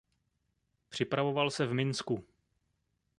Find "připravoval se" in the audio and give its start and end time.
0.89-1.65